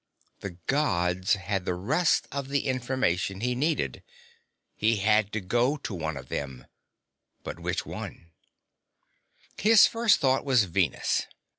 The 0.39 0.57
Gods 0.65 1.35
had 1.35 1.63
the 1.65 1.75
rest 1.75 2.27
of 2.31 2.47
the 2.47 2.65
information 2.65 3.41
he 3.41 3.53
needed. 3.53 4.01
He 4.75 4.95
had 4.95 5.31
to 5.33 5.39
go 5.41 5.77
to 5.77 5.93
one 5.93 6.17
of 6.17 6.27
them 6.27 6.65
but 7.43 7.59
which 7.59 7.85
one? 7.85 8.31
His 9.59 9.85
first 9.85 10.19
thought 10.19 10.43
was 10.43 10.63
Venus. 10.63 11.27